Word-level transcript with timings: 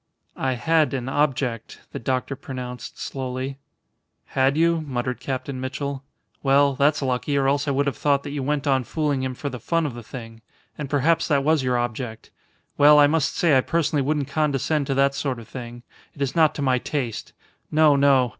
"I 0.39 0.53
had 0.53 0.95
an 0.95 1.07
object," 1.07 1.81
the 1.91 1.99
doctor 1.99 2.35
pronounced, 2.35 2.97
slowly. 2.97 3.59
"Had 4.33 4.57
you?" 4.57 4.81
muttered 4.81 5.19
Captain 5.19 5.61
Mitchell. 5.61 6.03
"Well, 6.41 6.73
that's 6.73 7.03
lucky, 7.03 7.37
or 7.37 7.47
else 7.47 7.67
I 7.67 7.71
would 7.71 7.85
have 7.85 7.97
thought 7.99 8.23
that 8.23 8.31
you 8.31 8.41
went 8.41 8.65
on 8.65 8.83
fooling 8.83 9.21
him 9.21 9.35
for 9.35 9.47
the 9.49 9.59
fun 9.59 9.85
of 9.85 9.93
the 9.93 10.01
thing. 10.01 10.41
And 10.75 10.89
perhaps 10.89 11.27
that 11.27 11.43
was 11.43 11.61
your 11.61 11.77
object. 11.77 12.31
Well, 12.79 12.97
I 12.97 13.05
must 13.05 13.35
say 13.35 13.55
I 13.55 13.61
personally 13.61 14.01
wouldn't 14.01 14.27
condescend 14.27 14.87
to 14.87 14.95
that 14.95 15.13
sort 15.13 15.37
of 15.37 15.47
thing. 15.47 15.83
It 16.15 16.21
is 16.23 16.35
not 16.35 16.55
to 16.55 16.63
my 16.63 16.79
taste. 16.79 17.33
No, 17.69 17.95
no. 17.95 18.29